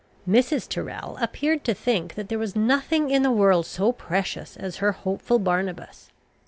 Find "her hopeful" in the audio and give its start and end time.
4.77-5.37